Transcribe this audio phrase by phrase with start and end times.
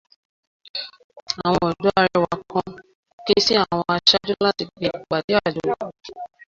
[1.47, 2.69] Àwọn ọdọ́ Arẹwà kan
[3.25, 5.63] ké sí àwọn aṣáájú láti pe ìpàdé àjọ